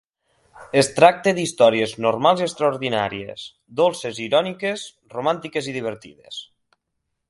[0.79, 3.45] Es tracta d'històries normals i extraordinàries,
[3.83, 6.47] dolces i iròniques, romàntiques i divertides.